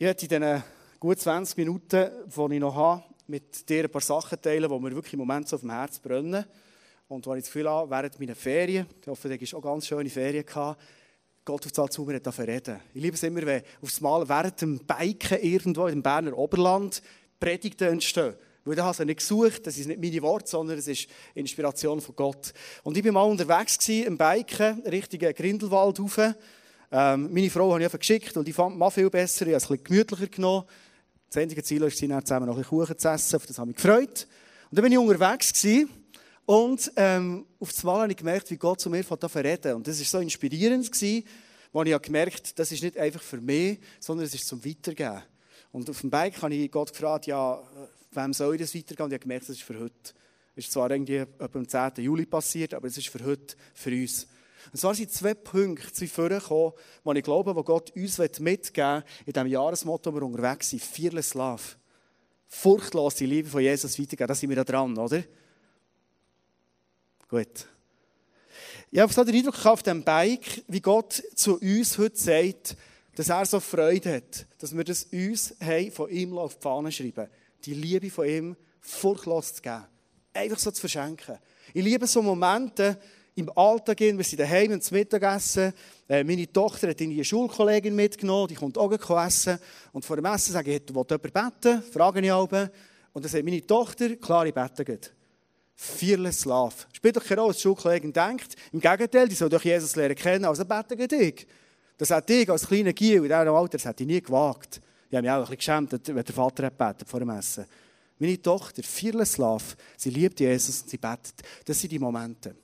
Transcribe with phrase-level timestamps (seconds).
[0.00, 0.62] Ich werde in diesen
[1.00, 4.94] gut 20 Minuten, die ich noch habe, mit dir ein paar Sachen teilen, die mir
[4.94, 6.44] wirklich im Moment so auf dem Herz brennen.
[7.08, 9.88] Und wo ich das Gefühl habe, während meiner Ferien, ich hoffe, du hast auch ganz
[9.88, 10.80] schöne Ferien gehabt,
[11.44, 12.80] Gott auf das zu mir reden.
[12.94, 17.02] Ich liebe es immer, wenn aufs Mal während dem Biken irgendwo im Berner Oberland
[17.40, 18.36] Predigten entstehen.
[18.64, 22.00] Weil da habe ich nicht gesucht, das ist nicht meine Worte, sondern es ist Inspiration
[22.00, 22.52] von Gott.
[22.84, 26.20] Und ich war mal unterwegs gewesen, im Biken, Richtung Grindelwald rauf.
[26.90, 29.56] Ähm, meine Frau habe ich einfach geschickt und ich fand mal viel besser, ich habe
[29.56, 30.64] es ein bisschen gemütlicher genommen.
[31.28, 33.76] Das einzige Ziel war, zusammen noch ein bisschen Kuchen zu essen, auf das habe ich
[33.76, 34.26] mich gefreut.
[34.70, 35.90] Und dann bin ich unterwegs gewesen,
[36.48, 39.98] und ähm, auf einmal habe ich gemerkt, wie Gott zu mir von reden Und das
[39.98, 41.24] war so inspirierend, gewesen,
[41.74, 45.22] wo ich gemerkt habe, das ist nicht einfach für mich, sondern es ist zum Weitergeben.
[45.72, 47.62] Und auf dem Bike habe ich Gott gefragt, ja,
[48.12, 49.02] wem soll ich das weitergeben?
[49.02, 50.14] Und ich habe gemerkt, das ist für heute.
[50.56, 51.92] Es ist zwar irgendwie am 10.
[51.98, 54.26] Juli passiert, aber es ist für heute, für uns.
[54.72, 56.72] Und zwar sind zwei Punkte vorgekommen,
[57.04, 60.82] die ich glaube, wo Gott uns mitgeben will, in diesem Jahresmotto, wo wir unterwegs sind.
[60.82, 61.62] Fearless Love.
[62.48, 64.28] Furchtlos die Liebe von Jesus weitergeben.
[64.28, 65.22] Da sind wir da dran, oder?
[67.28, 67.66] Gut.
[68.90, 72.76] Ich habe so den Eindruck auf dem Bike, wie Gott zu uns heute sagt,
[73.14, 76.90] dass er so Freude hat, dass wir das uns haben, von ihm auf die Fahne
[76.90, 77.28] schreiben.
[77.64, 79.84] Die Liebe von ihm furchtlos zu geben.
[80.32, 81.36] Einfach so zu verschenken.
[81.74, 82.98] Ich liebe so Momente
[83.38, 85.72] im Alltag, wir sind daheim und zum Mittagessen.
[86.08, 88.90] Äh, meine Tochter hat eine Schulkollegin mitgenommen, die kommt auch
[89.24, 89.58] essen.
[89.92, 91.82] Und vor dem Essen sage ich, du willst jemand beten?
[91.92, 92.50] Frage ich auch.
[92.50, 95.12] Und dann sagt meine Tochter, klar, ich bete geht.
[95.76, 96.74] Fearless Love.
[96.92, 98.56] Spielt doch keine Rolle, was die Schulkollegin denkt.
[98.72, 101.46] Im Gegenteil, die soll doch Jesus lernen kennen, also beten dich.
[101.96, 104.80] Das hat ich als kleiner Giel in diesem Alter, das hätte ich nie gewagt.
[105.08, 107.66] Ich habe mich auch ein bisschen geschämt, wenn der Vater hat betet vor dem Essen.
[108.18, 109.64] Meine Tochter, Fearless Love,
[109.96, 111.34] sie liebt Jesus und sie betet.
[111.64, 112.56] Das sind die Momente.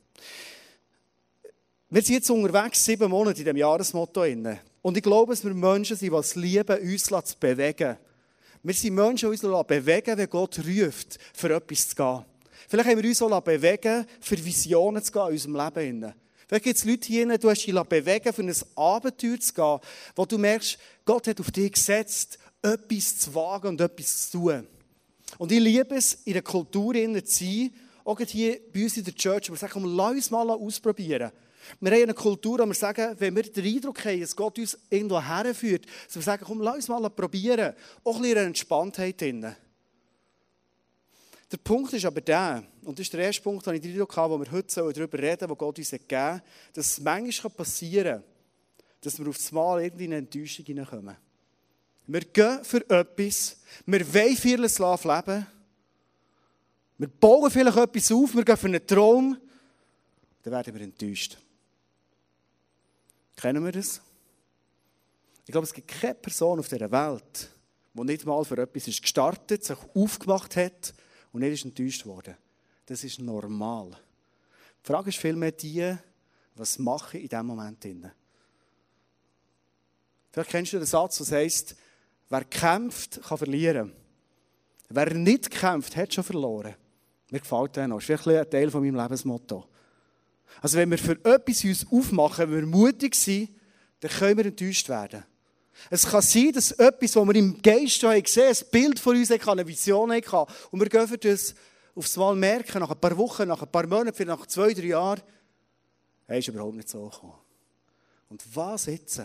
[1.95, 4.25] Wir sind jetzt unterwegs, sieben Monate in diesem Jahresmotto.
[4.83, 7.97] Und ich glaube, dass wir Menschen sind, die es lieben, uns zu bewegen.
[8.65, 12.25] Wir sind Menschen, die uns bewegen, wenn Gott ruft, für etwas zu gehen.
[12.69, 16.15] Vielleicht haben wir uns auch bewegen, für Visionen zu gehen in unserem Leben.
[16.49, 19.79] Vielleicht gibt es Leute hier, hast dich bewegen, für ein Abenteuer zu gehen,
[20.17, 24.67] wo du merkst, Gott hat auf dich gesetzt, etwas zu wagen und etwas zu tun.
[25.39, 27.73] Und ich liebe es, in der Kultur zu sein,
[28.05, 31.31] auch hier bei uns in der Church, wo wir sagen, lass uns mal ausprobieren.
[31.81, 34.79] Wir haben eine Kultur, wo wir sagen, wenn wir den Eindruck haben, dass Gott uns
[34.91, 37.75] irgendwo herführt, dass wir sagen, komm, lass uns mal probieren.
[38.03, 39.55] Auch ein bisschen Entspanntheit drin.
[41.51, 44.17] Der Punkt ist aber der, und das ist der erste Punkt, den ich den Eindruck
[44.17, 46.43] habe, wo wir heute darüber reden wo Gott uns gegeben hat,
[46.73, 48.25] dass es manchmal passieren kann,
[49.01, 51.17] dass wir auf das Mal irgendwie in eine Enttäuschung hineinkommen.
[52.07, 55.47] Wir gehen für etwas, wir wollen vieles leben,
[56.99, 59.37] wir bauen vielleicht etwas auf, wir gehen für einen Traum,
[60.43, 61.39] dann werden wir enttäuscht.
[63.37, 64.01] Kennen wir das?
[65.47, 67.51] Ich glaube, es gibt keine Person auf dieser Welt,
[67.93, 70.95] die nicht mal für etwas ist gestartet, sich aufgemacht hat
[71.33, 72.37] und nicht ist enttäuscht worden.
[72.87, 73.91] Das ist normal.
[74.83, 75.97] Die Frage ist vielmehr die,
[76.55, 77.87] was mache ich in diesem Moment?
[80.31, 81.77] Vielleicht kennst du den Satz, der heißt,
[82.29, 83.93] wer kämpft, kann verlieren.
[84.89, 86.75] Wer nicht kämpft, hat schon verloren.
[87.31, 88.01] Mir gefällt der noch.
[88.01, 89.69] Das ist ein Teil von meinem Lebensmotto.
[90.61, 93.51] Also wenn wir für etwas uns aufmachen, wenn wir mutig sind,
[94.01, 95.25] dann können wir enttäuscht werden.
[95.91, 99.17] Es kann sein, dass etwas, was wir im Geist schon gesehen haben, ein Bild von
[99.17, 101.55] uns haben, eine Vision haben, und wir gehen das
[101.95, 104.87] aufs Mal merken, nach ein paar Wochen, nach ein paar Monaten, vielleicht nach zwei, drei
[104.87, 105.21] Jahren,
[106.27, 107.35] er ist überhaupt nicht so gekommen.
[108.29, 109.21] Und was jetzt?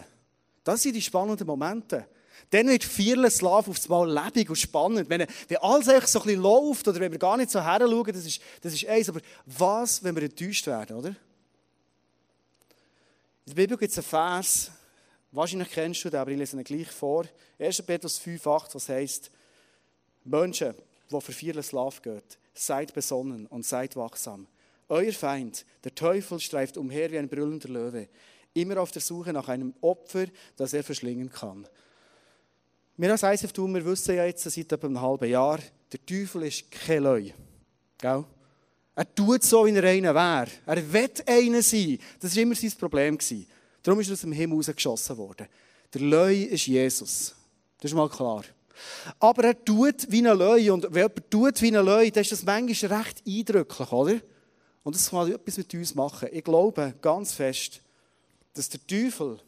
[0.63, 2.07] Das sind die spannenden Momente.
[2.49, 5.09] Dann wird vieles Love aufs Mal lebendig und spannend.
[5.09, 8.13] Wenn, wenn alles so ein bisschen läuft oder wenn wir gar nicht so her schauen,
[8.13, 9.09] das ist, das ist eins.
[9.09, 11.09] Aber was, wenn wir enttäuscht werden, oder?
[11.09, 11.15] In
[13.55, 14.71] der Bibel gibt es einen Vers,
[15.31, 17.25] wahrscheinlich kennst du den, aber ich lese ihn gleich vor.
[17.57, 17.81] 1.
[17.81, 19.31] Petrus 5, 8, was heißt,
[20.23, 20.75] Menschen,
[21.11, 24.47] die für vieles Love geht, seid besonnen und seid wachsam.
[24.87, 28.07] Euer Feind, der Teufel, streift umher wie ein brüllender Löwe,
[28.53, 30.25] immer auf der Suche nach einem Opfer,
[30.57, 31.67] das er verschlingen kann.
[33.01, 35.59] Wir als ISF tun, wir wissen ja jetzt seit etwa einem halben Jahr,
[35.89, 37.29] der Teufel ist kein Leu.
[37.97, 38.25] Gell?
[38.93, 40.49] Er tut so, wie er einer wäre.
[40.65, 41.97] Er will einer sein.
[42.19, 43.17] Das war immer sein Problem.
[43.81, 45.47] Darum ist er aus dem Himmel rausgeschossen worden.
[45.93, 47.33] Der Leu ist Jesus.
[47.79, 48.43] Das ist mal klar.
[49.17, 50.73] Aber er tut wie ein Leu.
[50.73, 54.19] Und wenn jemand tut wie ein Leu, dann ist das manchmal recht eindrücklich, oder?
[54.83, 56.27] Und das kann etwas mit uns machen.
[56.33, 57.79] Ich glaube ganz fest,
[58.53, 59.39] dass der Teufel,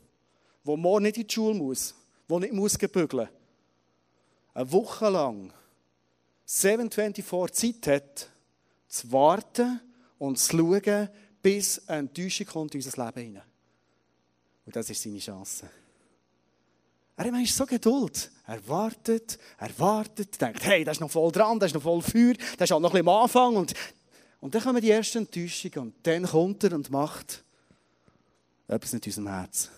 [0.66, 1.94] der morgen nicht in die Schule muss,
[2.30, 3.41] der nicht muss gebügeln muss,
[4.54, 5.54] eine Woche lang
[6.46, 8.30] 724 Zeit hat,
[8.88, 9.80] zu warten
[10.18, 11.10] und zu schauen,
[11.42, 13.44] bis eine Enttäuschung kommt in unser Leben hinein.
[14.66, 15.70] Und das ist seine Chance.
[17.16, 18.32] Er hat so Geduld.
[18.48, 22.02] Er wartet, er wartet, denkt, hey, das ist noch voll dran, das ist noch voll
[22.02, 23.56] Feuer, das ist auch noch ein bisschen am Anfang.
[23.56, 23.74] Und,
[24.40, 27.44] und dann kommen die ersten Enttäuschungen und dann kommt er und macht
[28.68, 29.70] etwas in unserem Herz.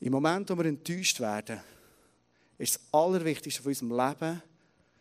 [0.00, 1.60] Im Moment, wo wir enttäuscht werden,
[2.58, 4.42] ist das Allerwichtigste von unserem Leben,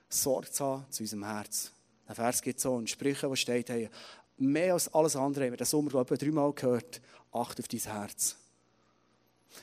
[0.10, 1.72] Sorge zu haben zu unserem Herz.
[2.08, 3.90] Ein Vers gibt so in Sprüchen, wo steht, hey,
[4.38, 7.80] mehr als alles andere, haben wir den Sommer, glaube ich, dreimal gehört, acht auf dein
[7.80, 8.36] Herz.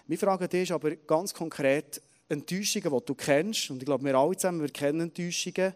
[0.07, 4.37] Meine Frage ist aber ganz konkret, Enttäuschungen, die du kennst, und ich glaube, wir alle
[4.37, 5.75] zusammen, wir kennen Enttäuschungen,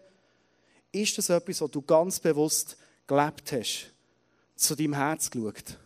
[0.91, 3.93] ist das etwas, was du ganz bewusst gelebt hast,
[4.55, 5.77] zu deinem Herz geschaut?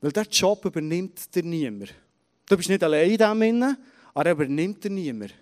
[0.00, 1.94] Weil diesen Job übernimmt dir niemand.
[2.46, 3.76] Du bist nicht allein in dem,
[4.14, 5.34] aber er übernimmt dir niemand.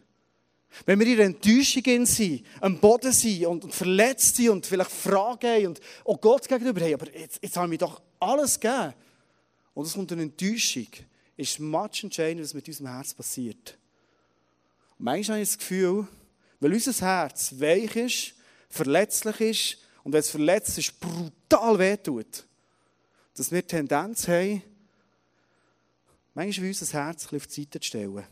[0.86, 5.46] Wenn wir in der Enttäuschung sind, am Boden sind und verletzt sind und vielleicht Fragen
[5.46, 8.94] haben und auch Gott gegenüber haben, aber jetzt, jetzt haben wir doch alles gegeben.
[9.74, 10.88] Und es kommt eine Enttäuschung,
[11.36, 13.76] ist much entscheidend, was mit unserem Herz passiert.
[14.98, 16.08] Und manchmal habe ich das Gefühl,
[16.60, 18.34] weil unser Herz weich ist,
[18.70, 22.46] verletzlich ist und wenn es verletzt ist, brutal wehtut,
[23.36, 24.62] dass wir die Tendenz haben,
[26.34, 28.24] manchmal unser Herz auf die Seite zu stellen.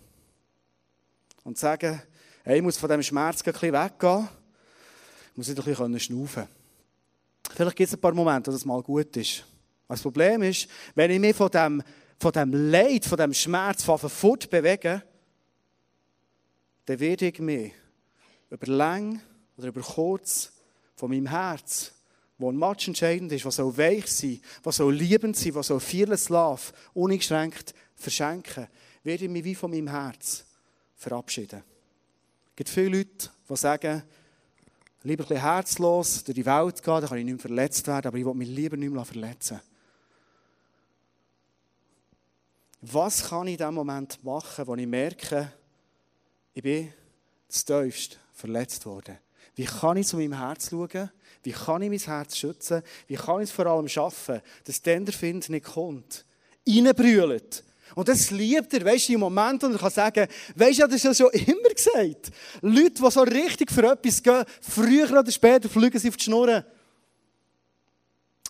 [1.45, 2.03] Und sagen,
[2.45, 4.29] hey, ich muss von diesem Schmerz ein bisschen weggehen,
[5.31, 6.49] ich muss nicht ein bisschen schnaufen
[7.55, 9.45] Vielleicht gibt es ein paar Momente, wo das mal gut ist.
[9.89, 11.83] Das Problem ist, wenn ich mich von dem,
[12.19, 15.03] von dem Leid, von dem Schmerz fort bewege,
[16.87, 17.73] dann werde ich mich
[18.51, 19.21] über lang
[19.57, 20.53] oder über kurz
[20.95, 21.93] von meinem Herz,
[22.39, 25.81] wo ein Match entscheidend ist, was soll weich sein, was soll liebend sein, was soll
[25.81, 28.69] fearless love, uneingeschränkt verschenken,
[29.03, 30.47] werde ich mich wie von meinem Herz
[31.01, 31.65] verabschieden.
[32.51, 34.03] Es gibt viele Leute, die sagen,
[35.03, 38.07] lieber ein bisschen herzlos durch die Welt gehen, dann kann ich nicht mehr verletzt werden,
[38.09, 39.61] aber ich will mich lieber nicht mehr verletzen.
[42.83, 45.53] Was kann ich in dem Moment machen, wo ich merke,
[46.53, 46.93] ich bin
[47.49, 49.19] zu tiefst verletzt worden?
[49.55, 51.11] Wie kann ich zu meinem Herz schauen?
[51.43, 52.83] Wie kann ich mein Herz schützen?
[53.07, 56.27] Wie kann ich es vor allem schaffen, dass der Find nicht kommt?
[56.69, 57.65] Reinbrüllt.
[57.95, 60.97] Und das liebt er, weißt du, im Moment, und er kann sagen, weißt du, das
[60.97, 62.31] ist ja schon immer gesagt.
[62.61, 66.65] Leute, die so richtig für etwas gehen, früher oder später fliegen sie auf die Schnur.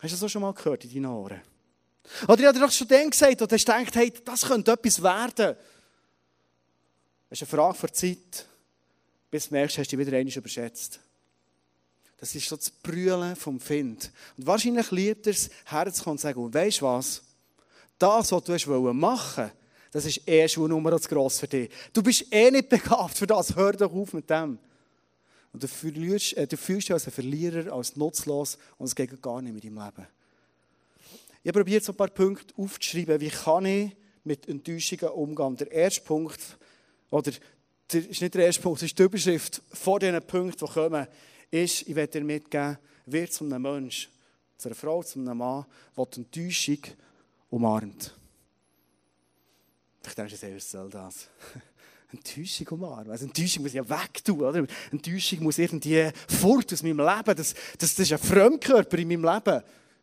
[0.01, 1.41] Hast du das auch schon mal gehört in deinen Ohren?
[2.27, 5.57] Oder ich habe doch schon dann gesagt, und hast gedacht, hey, das könnte etwas werden.
[7.29, 8.47] Das ist eine Frage der Zeit,
[9.31, 11.01] bis du merkst, hast du dich wieder einmal überschätzt.
[12.19, 14.11] Das ist so das Brüllen vom Find.
[14.37, 17.23] Und wahrscheinlich liebt er es, herzukommen und zu sagen, weißt du was?
[18.01, 19.57] Das, was du machen wolltest,
[19.93, 21.69] das ist eh schon Nummer zu gross für dich.
[21.93, 23.55] Du bist eh nicht begabt für das.
[23.55, 24.59] Hör doch auf mit dem.
[25.53, 29.21] Und du fühlst, äh, du fühlst dich als ein Verlierer, als nutzlos und es geht
[29.21, 30.07] gar nicht mit deinem Leben.
[31.43, 33.21] Ich habe probiert, so ein paar Punkte aufzuschreiben.
[33.21, 35.57] Wie kann ich mit Enttäuschungen umgehen?
[35.57, 36.41] Der erste Punkt,
[37.11, 37.33] oder
[37.93, 41.07] der ist nicht der erste Punkt, das ist die Überschrift vor diesen Punkten, die kommen,
[41.51, 44.09] ist, ich werde dir mitgeben, wird zu einem Mensch,
[44.57, 45.67] zu einer Frau, zu einem Mann,
[45.97, 46.79] der die Enttäuschung
[47.51, 48.15] umarmt.
[50.07, 51.29] Ich denke, was soll das?
[52.13, 53.11] Enttäuschung umarmen.
[53.11, 54.67] Also Enttäuschung muss ich ja wegtun, oder?
[54.91, 57.37] Enttäuschung muss irgendwie fort aus meinem Leben.
[57.37, 59.63] Das, das, das ist ein Fremdkörper in meinem Leben.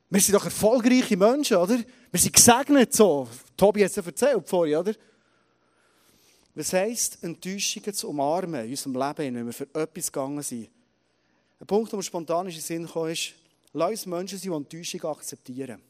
[0.09, 1.79] Wir sind doch erfolgreiche Menschen, oder?
[2.11, 3.27] Wir sind gesegnet so.
[3.57, 4.93] Tobi hat es ja erzählt vorhin, oder?
[6.55, 10.69] Was heisst, Enttäuschungen zu umarmen in unserem Leben, wenn wir für etwas gegangen sind?
[11.59, 13.33] Ein Punkt, der mir spontan in den Sinn kam, ist,
[13.73, 15.81] lass uns Menschen sein, die Enttäuschung akzeptieren.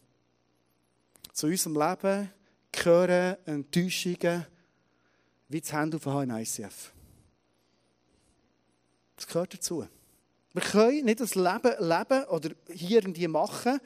[1.37, 2.31] Zu unserem Leben
[2.71, 4.47] gehören Enttäuschungen
[5.49, 6.91] wie das Hände aufhaben im ICF.
[9.15, 9.87] Das gehört dazu.
[10.53, 13.79] Wir können nicht das Leben leben oder hier irgendwie machen,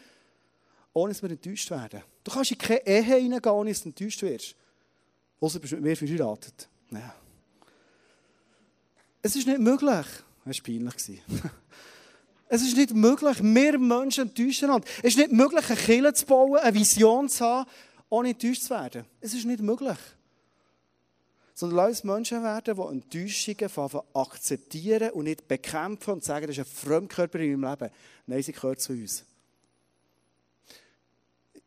[0.93, 2.01] ohne dass wir enttäuscht werden.
[2.23, 4.55] Du kannst in keine Ehe hineingehen, ohne dass du enttäuscht wirst.
[5.41, 6.69] Außer du bist mit mir verheiratet.
[6.91, 7.13] Ja.
[9.23, 10.05] Es ist nicht möglich.
[10.45, 11.21] Das war peinlich.
[12.53, 14.85] Es ist nicht möglich, wir Menschen enttäuschen einander.
[14.97, 17.69] Es ist nicht möglich, eine Kirche zu bauen, eine Vision zu haben,
[18.09, 19.05] ohne enttäuscht zu werden.
[19.21, 19.97] Es ist nicht möglich.
[21.53, 26.67] Sondern lass uns Menschen werden, die Enttäuschungen akzeptieren und nicht bekämpfen und sagen, das ist
[26.67, 27.93] ein Fremdkörper in meinem Leben.
[28.27, 29.23] Nein, sie gehört zu uns.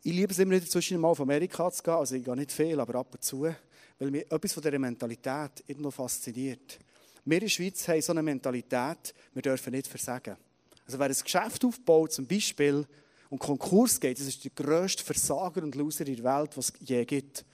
[0.02, 2.52] Ich liebe es immer wieder zwischen mal auf Amerika zu gehen, also ich gehe nicht
[2.52, 3.48] viel, aber ab und zu,
[3.98, 6.78] weil mich etwas von dieser Mentalität irgendwo fasziniert.
[7.24, 10.36] Wir in der Schweiz haben so eine Mentalität, wir dürfen nicht versagen.
[10.86, 12.86] Also wer ein Geschäft aufbaut, zum Beispiel,
[13.30, 16.88] und Konkurs geht, das ist der grösste Versager und Loser in der Welt, was es
[16.88, 17.44] je gibt.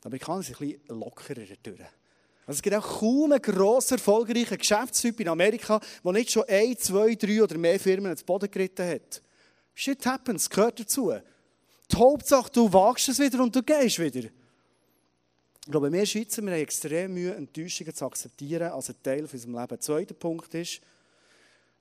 [0.00, 1.80] Die Amerikaner sind ein bisschen lockerer durch.
[2.46, 6.76] Also es gibt auch kaum einen grossen, erfolgreichen Geschäftstyp in Amerika, der nicht schon ein,
[6.76, 9.22] zwei, drei oder mehr Firmen ins Boden geritten hat.
[9.74, 11.12] Shit happens, gehört dazu.
[11.90, 14.28] Die Hauptsache, du wagst es wieder und du gehst wieder.
[15.64, 19.38] Ich glaube, wir Schweizer wir haben extrem Mühe, Enttäuschungen zu akzeptieren als ein Teil von
[19.38, 19.68] unserem Leben.
[19.68, 20.80] Der zweite Punkt ist,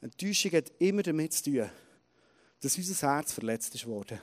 [0.02, 1.70] Enttäuschung hat immer damit zu tun,
[2.62, 4.20] dass unser Herz verletzt ist worden.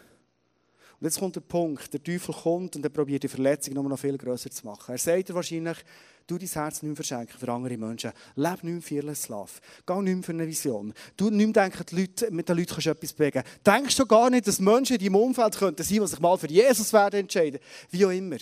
[1.00, 4.18] Und jetzt kommt der Punkt, der Teufel kommt und er probiert die Verletzung noch viel
[4.18, 4.92] grösser zu machen.
[4.92, 5.78] Er sagt dir wahrscheinlich,
[6.26, 8.10] du dein Herz nicht mehr verschenken für andere Menschen.
[8.34, 9.52] Leb nicht mehr fearless love.
[9.86, 10.92] Geh nicht mehr für eine Vision.
[11.16, 13.44] Du nicht mehr denken, die Leute, mit den Leuten kannst du etwas bewegen.
[13.64, 16.48] Denkst du gar nicht, dass Menschen in deinem Umfeld könnten sein, die sich mal für
[16.48, 17.60] Jesus werden entscheiden.
[17.90, 18.38] Wie auch immer.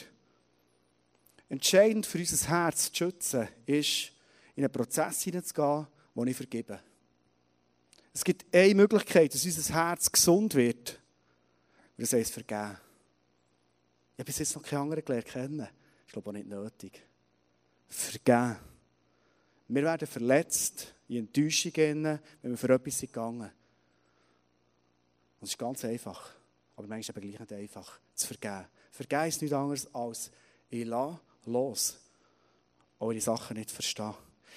[1.51, 4.13] Entscheidend für unser Herz zu schützen, ist,
[4.55, 6.81] in einen Prozess hineinzugehen, wo ich vergebe.
[8.17, 10.99] Es gibt eine Möglichkeit, dass unser Herz gesund wird.
[11.99, 12.79] Das heißt vergeben.
[14.15, 15.69] Ich habe bis jetzt noch keine anderen gelernt kennen.
[16.07, 17.07] Ich glaube auch nicht nötig.
[17.87, 18.57] Vergeben.
[19.69, 22.05] Wir werden verletzt, in Enttäuschung gehen,
[22.41, 23.53] wenn wir für etwas sind gegangen.
[25.39, 26.31] Und es ist ganz einfach.
[26.75, 28.65] Aber manchmal eben gleich nicht einfach, zu vergeben.
[28.93, 30.31] Vergeben ist nichts anderes als,
[30.71, 31.99] ich lasse los.
[32.99, 34.15] Auch wenn ich Sachen nicht verstehe.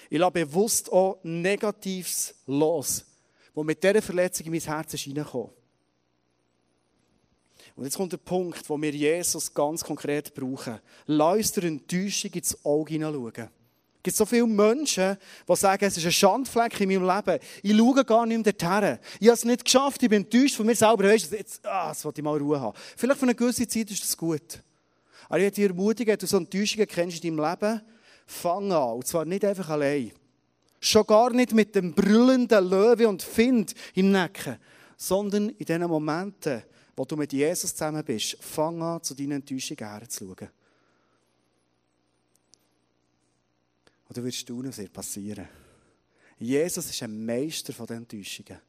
[0.09, 3.03] Ich lasse bewusst auch Negatives los
[3.53, 5.07] wo mit dieser Verletzung in mein Herz ist.
[7.79, 10.79] Und jetzt kommt der Punkt, wo wir Jesus ganz konkret brauchen.
[11.05, 13.49] Lass der Enttäuschung ins Auge hineinschauen.
[13.99, 17.39] Es gibt so viele Menschen, die sagen, es ist ein Schandfleck in meinem Leben.
[17.61, 18.97] Ich schaue gar nicht mehr dorthin.
[19.19, 21.03] Ich habe es nicht geschafft, ich bin enttäuscht von mir selber.
[21.03, 22.77] Weißt du, jetzt, ah, jetzt wollte ich mal Ruhe haben.
[22.95, 24.61] Vielleicht für eine gewisse Zeit ist das gut.
[25.27, 27.81] Aber ich möchte dich ermutigen, wenn du so Enttäuschungen kennst in deinem Leben,
[28.25, 28.93] fang an.
[28.93, 30.11] Und zwar nicht einfach allein.
[30.79, 34.57] Schon gar nicht mit dem brüllenden Löwe und Find im Nacken,
[34.95, 36.63] sondern in den Momenten,
[36.95, 40.49] wo du mit Jesus zusammen bist, fang an, zu deinen Enttäuschungen herzuschauen.
[44.07, 45.47] Und du wirst tun, was wird passieren.
[46.39, 48.59] Jesus ist ein Meister von den Enttäuschungen.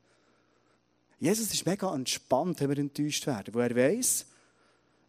[1.19, 4.27] Jesus ist mega entspannt, wenn wir enttäuscht werden, wo er weiß,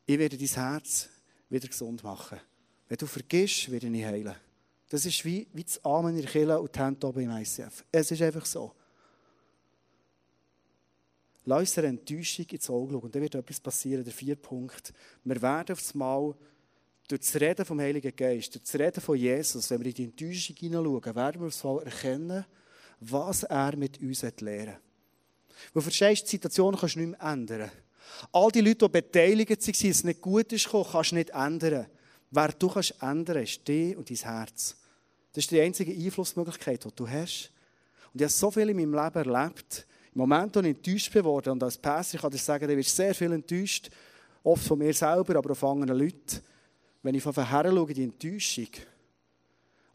[0.05, 1.10] ich werde dein Herz
[1.50, 2.39] wieder gesund machen.
[2.88, 4.36] Wenn du vergisst, werde ich heilen.
[4.91, 7.86] Das ist wie, wie das Amen in der Kirche und die Hände oben im ICF.
[7.93, 8.74] Es ist einfach so.
[11.45, 13.03] Lass uns der Enttäuschung ins Auge schauen.
[13.03, 14.91] Und dann wird etwas passieren, der vierte Punkt.
[15.24, 16.36] Wir werden auf das Mal
[17.07, 20.03] durch das Reden vom Heiligen Geist, durch das Reden von Jesus, wenn wir in die
[20.03, 22.45] Enttäuschung hineinschauen, werden wir auf das Mal erkennen,
[23.00, 24.75] was er mit uns lehren.
[25.74, 27.71] Weil verstehst, die Situation kannst du nicht mehr ändern.
[28.33, 31.88] All die Leute, die beteiligt waren, es nicht gut ist, kannst du nicht ändern.
[32.29, 34.75] Wer du kannst ändern, ist dich und dein Herz.
[35.34, 37.52] Das ist die einzige Einflussmöglichkeit, die du hast.
[38.14, 39.88] Und ich habe so viel in meinem Leben erlebt.
[40.14, 42.96] Im Moment, wo ich enttäuscht bin worden, und als Pastor kann ich sagen, du wirst
[42.96, 43.90] sehr viel enttäuscht,
[44.44, 46.42] oft von mir selber, aber auch von anderen Leuten,
[47.02, 48.68] wenn ich von her schaue, die Enttäuschung.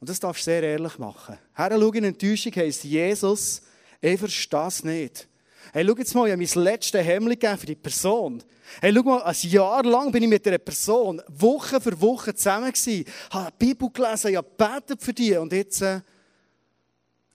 [0.01, 1.39] Und das darfst du sehr ehrlich machen.
[1.55, 3.63] Her schauen, Enttäuschung heisst Jesus,
[4.01, 5.29] ich verstehe es nicht.
[5.73, 8.43] Hey, schau jetzt mal, ich habe mein letztes Hemd für die Person.
[8.81, 12.73] Hey, schau mal, ein Jahr lang bin ich mit dieser Person Woche für Woche zusammen
[12.73, 16.01] gewesen, habe die Bibel gelesen, ich habe gebetet für die und jetzt äh,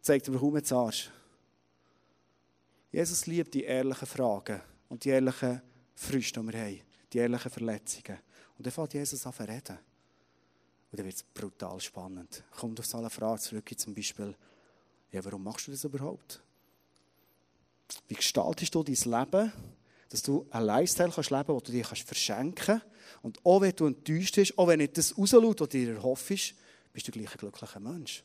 [0.02, 1.10] zeigt er mir kaum jetzt Arsch.
[2.92, 5.62] Jesus liebt die ehrlichen Fragen und die ehrlichen
[5.96, 6.82] Früchte, die wir haben,
[7.14, 8.20] die ehrlichen Verletzungen.
[8.58, 9.80] Und dann fängt Jesus an zu reden.
[10.92, 12.44] Und dann wird es brutal spannend.
[12.52, 14.36] Kommt auf so eine Frage zurück, zum Beispiel,
[15.12, 16.42] ja, warum machst du das überhaupt?
[18.08, 19.52] Wie gestaltest du dein Leben,
[20.10, 22.86] dass du einen Lifestyle kannst leben kannst, den du dir verschenken kannst.
[23.22, 26.54] Und auch wenn du enttäuscht bist, auch wenn nicht das rausschaut, was du dir erhoffst,
[26.94, 28.24] bist du gleich ein glücklicher Mensch.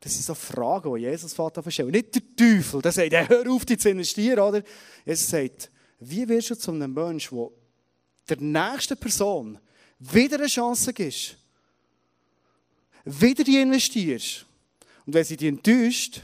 [0.00, 1.90] Das sind so Fragen, die Jesus Vater verstellt.
[1.90, 4.62] Nicht der Teufel, der sagt, hör auf, dich zu investieren, oder?
[5.04, 7.48] Jesus sagt, wie wirst du zu einem Menschen,
[8.28, 9.58] der der nächsten Person
[9.98, 11.36] wieder eine Chance gibt,
[13.04, 14.44] wieder die investierst.
[15.06, 16.20] Und wenn sie dich enttäuscht,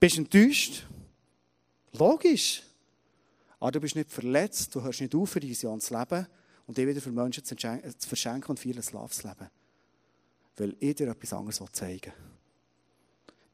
[0.00, 0.86] bist du enttäuscht?
[1.92, 2.62] Logisch.
[3.58, 6.26] Aber du bist nicht verletzt, du hörst nicht auf, für die Vision zu leben
[6.66, 7.54] und dich wieder für Menschen zu
[8.08, 9.50] verschenken und vieles zu leben.
[10.56, 12.12] Weil ich dir etwas anderes zeigen.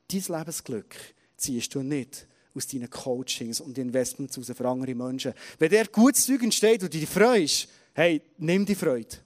[0.09, 0.95] Dein Lebensglück
[1.37, 5.35] ziehst du nicht aus deinen Coachings und Investments für andere Menschen.
[5.59, 9.17] Wenn dir gutes Zeug entsteht und du dich freust, hey, nimm die Freude.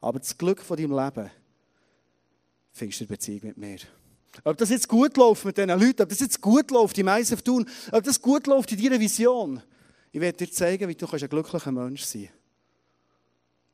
[0.00, 1.30] Aber das Glück von deinem Leben
[2.72, 3.78] findest du in Beziehung mit mir.
[4.44, 7.42] Ob das jetzt gut läuft mit diesen Leuten, ob das jetzt gut läuft im ISF
[7.42, 9.62] tun, ob das gut läuft in deiner Vision.
[10.12, 12.40] Ich werde dir zeigen, wie du ein glücklicher Mensch sein kannst.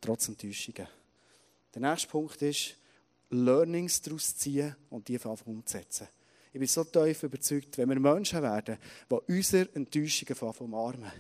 [0.00, 0.88] Trotz Enttäuschungen.
[1.74, 2.76] Der nächste Punkt ist,
[3.30, 6.08] Learnings daraus ziehen und die einfach umzusetzen.
[6.52, 8.78] Ich bin so tief überzeugt, wenn wir Menschen werden,
[9.10, 11.12] die unsere Enttäuschungen umarmen,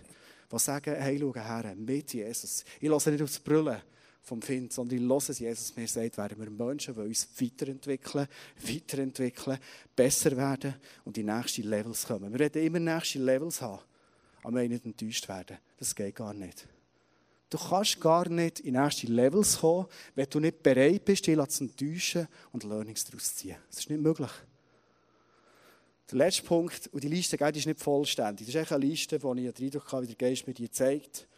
[0.50, 2.64] die sagen, hey, schau her, mit Jesus.
[2.80, 3.82] Ich lasse nicht aufs Brüllen
[4.26, 8.26] vom Find, sondern ich höre, was Jesus mir sagt, werden wir Menschen, die uns weiterentwickeln,
[8.60, 9.58] weiterentwickeln,
[9.94, 12.32] besser werden und in nächste Levels kommen.
[12.32, 13.82] Wir werden immer nächste Levels haben,
[14.42, 15.58] aber wir nicht enttäuscht werden.
[15.78, 16.66] Das geht gar nicht.
[17.48, 21.62] Du kannst gar nicht in erste Levels kommen, wenn du nicht bereit bist, dich zu
[21.62, 23.56] enttäuschen und Learnings daraus zu ziehen.
[23.70, 24.30] Das ist nicht möglich.
[26.10, 28.48] Der letzte Punkt, und die Liste die ist nicht vollständig.
[28.52, 31.28] Das ist eine Liste, die ich den Eindruck habe, wie der Geist mir die zeigt.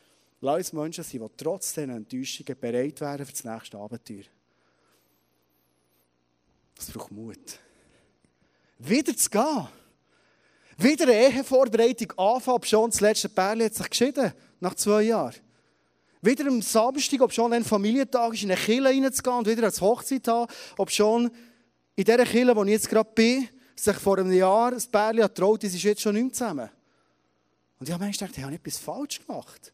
[0.41, 4.25] Lass uns Menschen sein, die trotz dieser Enttäuschungen bereit wären für das nächste Abenteuer.
[6.77, 7.59] Das braucht Mut.
[8.79, 9.69] Wieder zu gehen.
[10.77, 15.35] Wieder eine Ehevorbereitung anfangen, ob schon das letzte Pärchen hat sich geschieden, nach zwei Jahren.
[16.23, 19.81] Wieder am Samstag, ob schon ein Familientag ist, in eine Kille reinzugehen und wieder als
[19.81, 21.33] Hochzeit haben, ob schon
[21.97, 25.63] in dieser Kille, wo ich jetzt gerade bin, sich vor einem Jahr ein Pärchen traut,
[25.63, 26.71] die ist jetzt schon nicht zusammen.
[27.81, 29.73] Und ich habe manchmal gedacht, ich habe etwas falsch gemacht.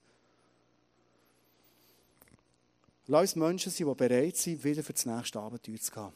[3.07, 6.13] Lass uns Menschen sein, die bereit sind, wieder für das nächste Abenteuer zu gehen.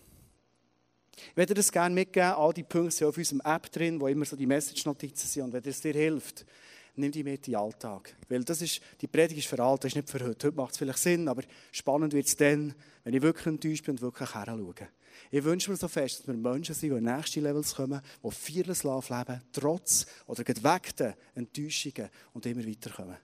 [1.30, 4.25] Ich würde das gerne mitgeben, all die Punkte sind auf unserem App drin, wo immer
[4.25, 5.42] so die Message-Notizen sind.
[5.42, 6.47] Und wenn es dir hilft,
[6.95, 8.14] nimm die mit in den Alltag.
[8.28, 10.47] Weil das ist, die Predigt ist für alle, das ist nicht für heute.
[10.47, 11.42] Heute macht es vielleicht Sinn, aber
[11.73, 14.88] spannend wird es dann, wenn ich wirklich enttäuscht bin und wirklich heranschaue.
[15.30, 18.30] Ich wünsche mir so fest, dass wir Menschen sind, die in nächste Levels kommen, die
[18.30, 23.16] Fearless leben, trotz oder geweckten Enttäuschungen und immer weiterkommen.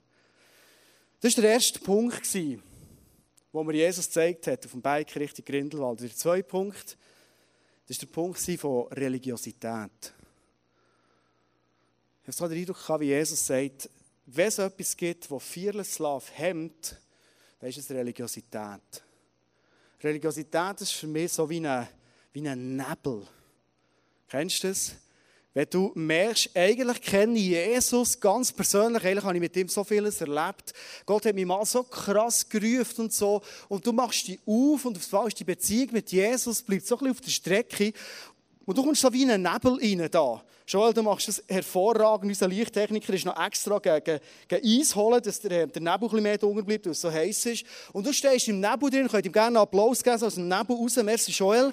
[1.21, 2.25] Das war der erste Punkt,
[3.55, 6.01] wo mir Jesus gezeigt hat, auf dem Bike Richtung Grindelwald.
[6.01, 6.97] Der zweite Punkt,
[7.87, 10.13] das war der Punkt von Religiosität.
[12.21, 13.89] Ich habe so den Eindruck, wie Jesus sagt,
[14.25, 16.01] wenn es etwas gibt, das Fearless
[16.33, 16.99] hemmt,
[17.59, 19.03] dann ist es Religiosität.
[20.03, 21.87] Religiosität ist für mich so wie ein,
[22.33, 23.25] wie ein Nebel.
[24.27, 24.95] Kennst du das?
[25.55, 29.85] Wenn du merkst, eigentlich kenne ich Jesus ganz persönlich, eigentlich habe ich mit ihm so
[29.85, 30.73] vieles erlebt.
[31.05, 33.41] Gott hat mich mal so krass gerufen und so.
[33.69, 36.95] Und du machst dich auf und auf einmal ist die Beziehung mit Jesus bleibt so
[36.95, 37.93] ein bisschen auf der Strecke.
[38.65, 40.43] Und du kommst so wie in einen Nebel rein da.
[40.67, 42.31] Joel, du machst das hervorragend.
[42.31, 44.19] Unser Lichttechniker ist noch extra gegen,
[44.49, 47.09] gegen Eis holen, dass der, der Nebel ein bisschen mehr dunkel bleibt, weil es so
[47.09, 47.63] heiß ist.
[47.93, 50.75] Und du stehst im Nebel drin, könnt ihm gerne einen Applaus geben, aus dem Nebel
[50.75, 50.97] raus.
[51.01, 51.71] Merci, Joel.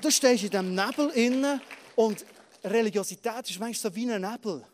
[0.00, 1.60] Du stehst in diesem Nebel innen
[1.94, 2.24] und
[2.64, 4.64] Religiosität ist manchmal so wie ein Nebel.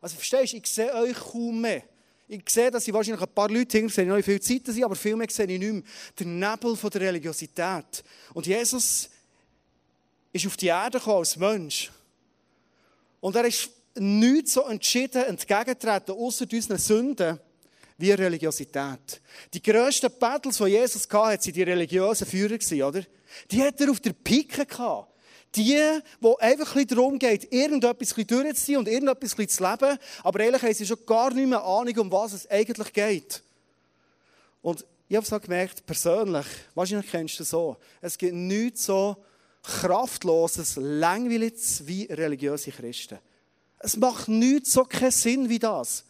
[0.00, 1.82] Also verstehst du, ich sehe euch kaum mehr.
[2.28, 4.94] Ich sehe, dass ich wahrscheinlich ein paar Leute hinter sehe, noch viel Zeit sind, aber
[4.94, 5.82] viel mehr sehe ich nicht mehr.
[6.18, 8.04] Der Nebel von der Religiosität.
[8.32, 9.10] Und Jesus
[10.32, 11.90] ist auf die Erde gekommen als Mensch.
[13.20, 17.40] Und er ist nicht so entschieden entgegentreten, außer unseren Sünden,
[17.98, 19.20] wie Religiosität.
[19.52, 23.02] Die grössten Battles, die Jesus hatte, waren die religiösen Führer, oder?
[23.50, 25.09] Die hat er auf der Pike gehabt.
[25.56, 25.80] Die,
[26.20, 30.86] wo einfach ein darum geht, irgendetwas durchzuziehen und irgendetwas zu leben, aber ehrlich haben sie
[30.86, 33.42] schon gar nicht mehr Ahnung, um was es eigentlich geht.
[34.62, 38.86] Und ich habe es auch gemerkt, persönlich, wahrscheinlich kennst du es so, es gibt nichts
[38.86, 39.16] so
[39.62, 43.18] kraftloses, langweiliges wie religiöse Christen.
[43.80, 46.04] Es macht nichts so keinen Sinn wie das.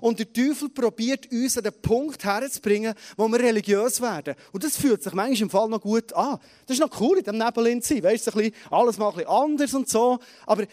[0.00, 4.34] Und der Teufel probiert uns an den Punkt herzubringen, wo wir religiös werden.
[4.52, 6.38] Und das fühlt sich manchmal im Fall noch gut an.
[6.66, 8.02] Das ist noch cool, in dem Nebel zu sein.
[8.02, 10.18] Weißt du, alles mal ein bisschen anders und so.
[10.46, 10.64] Aber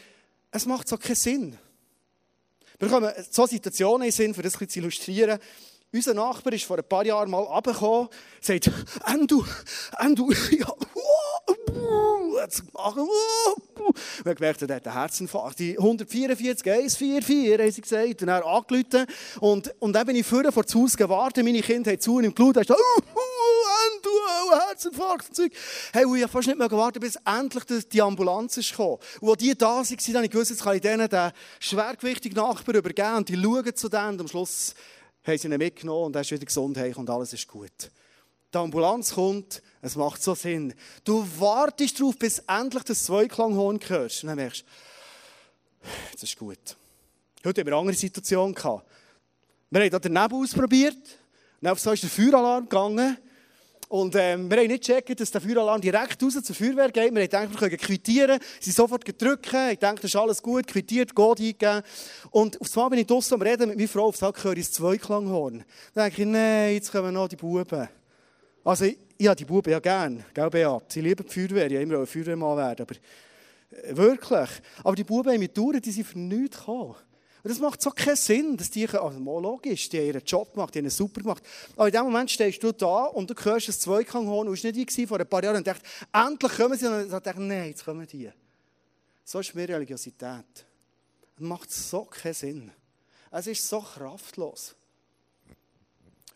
[0.52, 1.58] es macht so keinen Sinn.
[2.80, 5.40] Wir kommen so Situationen in Sinn, um das ein zu illustrieren.
[5.92, 8.10] Unser Nachbar ist vor ein paar Jahren mal runtergekommen,
[8.42, 8.70] sagt,
[9.06, 9.44] Endu,
[9.98, 10.72] Endu, ja,
[12.42, 13.08] jetzt machen.
[13.76, 15.60] Und er gemerkt, er hat einen Herzinfarkt.
[15.60, 18.22] Die 144, 144, haben sie gesagt.
[18.22, 19.06] Und er angerufen.
[19.40, 21.44] Und, und dann bin ich vorher vor das Haus gewartet.
[21.44, 22.58] Meine Kinder haben zu und im geschaut.
[22.58, 25.36] Er ist da, uh, uh, Herzinfarkt.
[25.36, 25.52] Zeug.
[25.94, 28.98] Hey, und ich habe fast nicht mehr gewartet, bis endlich die Ambulanz ist gekommen.
[29.22, 32.76] Und als die da waren, habe ich gewusst, jetzt kann ich denen den schwergewichtigen Nachbar
[32.76, 33.16] übergeben.
[33.18, 34.10] Und die schauen zu denen.
[34.10, 34.74] Und am Schluss
[35.24, 37.92] haben sie ihn mitgenommen und er ist wieder gesund und alles ist gut
[38.54, 40.74] die Ambulanz kommt, es macht so Sinn.
[41.04, 44.24] Du wartest darauf, bis endlich das Zweiklanghorn hörst.
[44.24, 46.58] Und dann merkst du, jetzt ist gut.
[47.46, 48.56] Heute haben wir eine andere Situation.
[48.56, 50.98] Wir haben den Nebel ausprobiert.
[51.62, 53.18] Und so ist der Feueralarm gegangen.
[53.88, 56.96] Und ähm, wir haben nicht gecheckt, dass der Feueralarm direkt raus zur Feuerwehr geht.
[56.96, 58.40] Wir haben gedacht, wir können quittieren.
[58.60, 59.48] Sie sofort gedrückt.
[59.48, 60.68] Ich dachte, das ist alles gut.
[60.68, 61.82] Quittiert, Gott eingegeben.
[62.30, 64.08] Und auf einmal bin ich draußen am Reden mit meiner Frau.
[64.08, 65.64] Auf einmal höre ich das Zweiklanghorn.
[65.94, 67.90] Dann denke ich, nein, jetzt kommen noch die Buben.
[68.70, 70.92] Also, ich, habe die Buben ja gern, gell, Beat?
[70.92, 72.96] Sie lieben die Feuerwehr, ich wollte immer ein Feuerwehrmann werden, aber
[73.84, 74.50] äh, wirklich.
[74.84, 76.94] Aber die Buben haben mit Touren, die sind für nichts gekommen.
[77.42, 80.54] Und das macht so keinen Sinn, dass die, also mal logisch, die haben ihren Job
[80.54, 81.42] gemacht, die haben ihn super gemacht.
[81.76, 85.08] Aber in dem Moment stehst du da und du hörst das Zweikanghorn und warst nicht
[85.08, 85.82] vor ein paar Jahren und dachte,
[86.14, 86.86] endlich kommen sie.
[86.86, 88.30] Und dann dachte nein, jetzt kommen die.
[89.26, 90.46] So ist mehr Religiosität.
[90.54, 92.72] Das macht so keinen Sinn.
[93.32, 94.76] Es ist so kraftlos.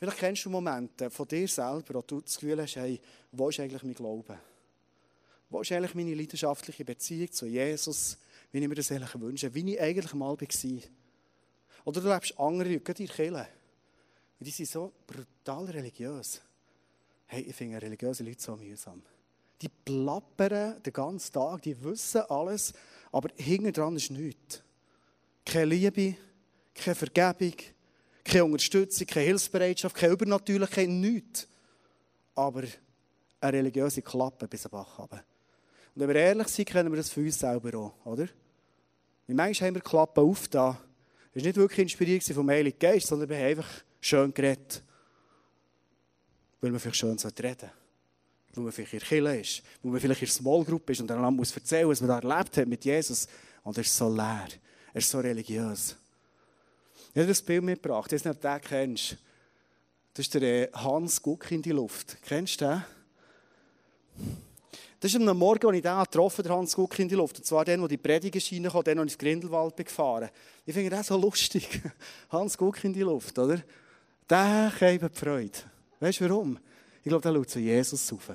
[0.04, 3.00] Vielleicht kennst du Momente von dir selber, wo du das Gefühl hast, hey,
[3.32, 4.38] wo ist eigentlich mein Glaube?
[5.50, 8.18] Wo ist eigentlich meine leidenschaftliche Beziehung zu Jesus,
[8.52, 10.82] wie ich mir das eigentlich wünsche, wie ich eigentlich mal war?
[11.86, 13.48] Oder du lebst andere, gerade in Kirche.
[14.42, 16.42] die sind so brutal religiös.
[17.28, 19.02] Hey, ich finde religiöse Leute so mühsam.
[19.62, 22.74] Die plappern den ganzen Tag, die wissen alles,
[23.10, 24.62] aber hinten dran ist nichts.
[25.46, 26.18] Keine Liebe,
[26.76, 27.56] keine Vergebung,
[28.24, 31.48] keine Unterstützung, keine Hilfsbereitschaft, keine Übernatürlichkeit, nichts.
[32.36, 32.64] Aber
[33.42, 35.24] eine religiöse Klappe bis am Bach runter.
[35.96, 38.28] Und wenn wir ehrlich sind, kennen wir das für uns selber auch, oder?
[39.28, 40.80] Wie manchmal haben wir Klappen auf da.
[41.34, 43.70] Das war nicht wirklich inspiriert vom Heiligen Geist, sondern wir haben einfach
[44.02, 44.84] schön geredet.
[46.62, 47.72] Weil man vielleicht schön reden sollte.
[48.54, 49.64] Weil man vielleicht in der Kirche ist.
[49.82, 52.20] Weil man vielleicht in der Small Group ist und dann muss erzählen, was man da
[52.20, 53.28] erlebt hat mit Jesus.
[53.64, 54.48] Und er ist so leer.
[54.94, 55.96] Er ist so religiös.
[57.14, 58.12] Ich habe das Bild mitgebracht.
[58.12, 59.18] Ich weiß nicht, ob du den kennst.
[60.16, 62.18] Das ist der äh, Hans Guck in die Luft.
[62.24, 62.84] Kennst du den?
[65.00, 67.38] Das ist am Morgen, als ich den getroffen habe, Hans Guck in die Luft.
[67.38, 70.30] Und zwar den, wo die erschienen kam, den, wo ich ins Grindelwald gefahren
[70.66, 71.82] Ich finde das so lustig.
[72.32, 73.62] Hans Guck in die Luft, oder?
[74.28, 75.60] Der die Freude.
[76.00, 76.58] Weißt du warum?
[77.04, 78.32] Ich glaube, der schaut zu Jesus rauf.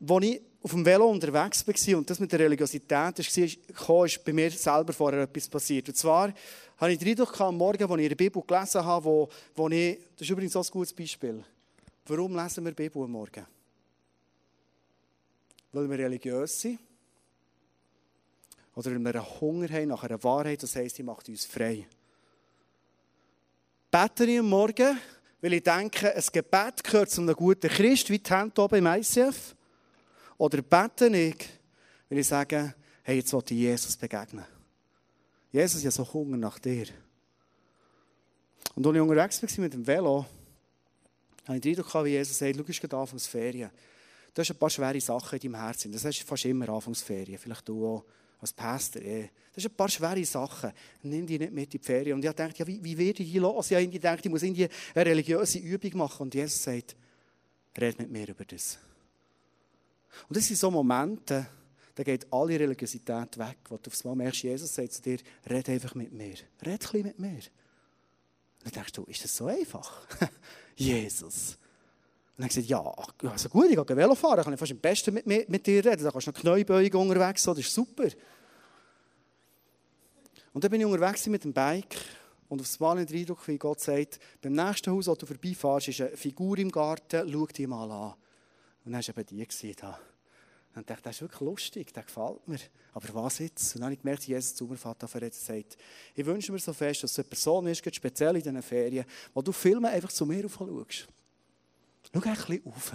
[0.00, 4.32] Als ich auf dem Velo unterwegs war und das mit der Religiosität war, ist bei
[4.32, 5.88] mir selber vorher etwas passiert.
[5.88, 6.32] Und zwar
[6.78, 9.98] habe ich den Eindruck am Morgen, als ich der Bibel gelesen habe, wo, wo ich,
[10.14, 11.44] das ist übrigens auch ein gutes Beispiel.
[12.06, 13.44] Warum lesen wir die Bibel am Morgen?
[15.72, 16.78] Weil wir religiös sind?
[18.76, 21.86] Oder weil wir einen Hunger haben nach einer Wahrheit, das heisst, die macht uns frei.
[23.90, 24.98] Bete ich am Morgen,
[25.40, 28.86] weil ich denke, ein Gebet gehört zu einem guten Christ, wie die Hände oben im
[28.86, 29.56] ICF?
[30.36, 31.48] Oder bete ich,
[32.08, 34.57] weil ich sage, hey, jetzt will ich Jesus begegnen.
[35.50, 36.86] Jesus, ich habe so Hunger nach dir.
[38.74, 40.26] Und als ich unterwegs war mit dem Velo,
[41.46, 43.70] habe ich den Eindruck, wie Jesus sagt, schau, es geht Anfangsferien.
[44.34, 45.90] Du hast ein paar schwere Sachen in deinem Herzen.
[45.90, 47.38] Das hast du fast immer Anfangsferien.
[47.38, 48.04] Vielleicht du auch
[48.40, 49.02] als Pastor.
[49.02, 49.30] Eh.
[49.54, 50.70] Das sind ein paar schwere Sachen.
[51.02, 52.14] Nimm die nicht mit in die Ferien.
[52.14, 53.70] Und ich dachte, ja, wie, wie werde ich die los?
[53.70, 56.22] Ich gedacht, ich muss irgendwie eine religiöse Übung machen.
[56.22, 56.94] Und Jesus sagt,
[57.76, 58.78] red mit mir über das.
[60.28, 61.46] Und das sind so Momente,
[61.98, 65.18] da geht alle Religiosität weg, wo du aufs Mal merkst, Jesus sagt zu dir,
[65.50, 66.36] red einfach mit mir.
[66.64, 67.40] Red ein bisschen mit mir.
[68.62, 70.06] Dann denkst du, ist das so einfach?
[70.76, 71.58] Jesus.
[72.36, 72.80] Und dann gesagt, ja,
[73.24, 75.84] also gut, ich gehe Velo fahren, dann kann fast am besten mit, mit, mit dir
[75.84, 76.04] reden.
[76.04, 78.06] Da kannst du noch Kniebeugung unterwegs, das ist super.
[80.52, 81.96] Und dann bin ich unterwegs mit dem Bike
[82.48, 86.00] und aufs Mal den Eindruck, wie Gott sagt, beim nächsten Haus, wo du vorbeifährst, ist
[86.00, 88.14] eine Figur im Garten, schau die mal an.
[88.84, 89.76] Und dann war eben die gesehen.
[90.74, 92.58] Und dachte, das ist wirklich lustig, das gefällt mir.
[92.92, 93.74] Aber was jetzt?
[93.74, 95.76] Und dann habe ich gemerkt, Jesus zu mir und sagt,
[96.14, 99.04] ich wünsche mir so fest, dass es eine Person ist, speziell in diesen Ferien,
[99.34, 101.08] wo du Filme einfach zu mir schaust.
[102.12, 102.92] Schau ein bisschen rauf.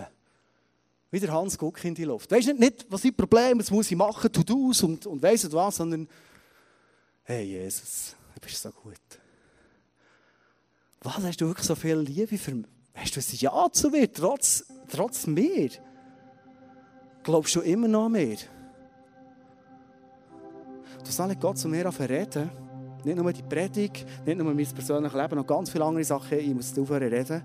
[1.12, 2.32] Wie der Hans Guck in die Luft.
[2.32, 5.44] Weißt nicht, nicht, was sind Probleme, was muss ich machen, tut aus und, und weiss
[5.44, 6.08] nicht was, sondern,
[7.24, 8.98] hey Jesus, du bist so gut.
[11.02, 12.66] Was, hast du wirklich so viel Liebe für mich?
[12.96, 15.70] Hast du ein Ja zu mir, trotz, trotz mir?
[17.24, 18.36] Glaubst du immer noch mehr?
[21.04, 22.50] Du sollst Gott zu mir reden.
[23.04, 26.38] Nicht nur die Predigt, nicht nur mein persönliches Leben, noch ganz viele andere Sachen.
[26.38, 27.42] Ich muss aufhören reden.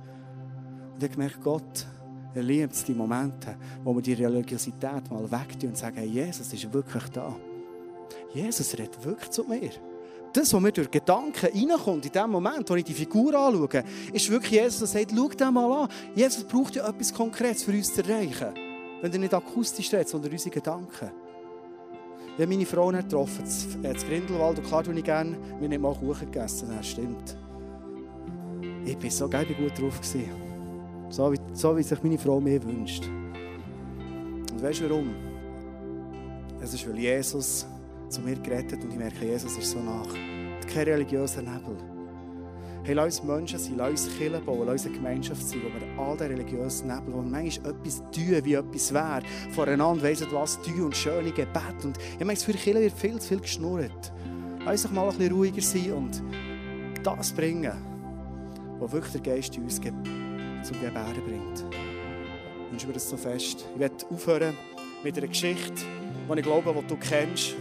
[0.95, 1.87] Und ich gemerkt, Gott,
[2.35, 6.73] er liebt die Momente, wo wir die Religiosität mal wegtun und sagen, hey, Jesus ist
[6.73, 7.35] wirklich da.
[8.35, 9.71] Jesus redet wirklich zu mir.
[10.33, 14.31] Das, was mir durch Gedanken reinkommt, in dem Moment, wo ich die Figur anschaue, ist
[14.31, 15.89] wirklich Jesus, der sagt, schau dir mal an.
[16.15, 18.68] Jesus braucht ja etwas Konkretes für uns zu erreichen.
[19.01, 21.11] Wenn er nicht akustisch redet, sondern unsere Gedanken.
[22.37, 23.45] Ich habe meine Frau getroffen,
[23.83, 27.37] in Grindelwald, und klar tue ich gerne, wir haben mal Kuchen gegessen, das stimmt.
[28.85, 30.01] Ich war so geil, gut drauf.
[31.11, 33.05] So wie, so wie sich meine Frau mir wünscht.
[33.07, 35.15] Und weißt du warum?
[36.61, 37.67] Es ist, weil Jesus
[38.09, 40.09] zu mir gerettet und ich merke, Jesus ist so nach.
[40.73, 41.77] Kein religiöser Nebel.
[42.85, 45.69] Hey, lass uns Menschen sein, lass uns Kirche bauen, lass uns eine Gemeinschaft sein, wo
[45.69, 50.25] wir all den religiösen Nebel, wo wir manchmal etwas tun, wie etwas wäre, voreinander weiss
[50.33, 51.85] was tun und schöne Gebet.
[51.85, 54.13] Und ich meine, für Kirche wird viel zu viel geschnurrt.
[54.65, 56.23] Lass uns mal ein bisschen ruhiger sein und
[57.03, 57.73] das bringen,
[58.79, 61.65] was wirklich der Geist in uns zum Gebären bringt.
[62.67, 63.67] Ich wünsche mir das so fest.
[63.75, 64.55] Ich werde aufhören
[65.03, 65.73] mit einer Geschichte,
[66.29, 67.55] die ich glaube, die du kennst.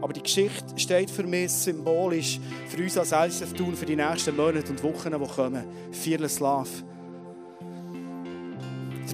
[0.00, 4.36] Aber die Geschichte steht für mich symbolisch für uns als ICF tun für die nächsten
[4.36, 5.64] Monate und Wochen, die kommen.
[5.92, 6.68] Fearless Love.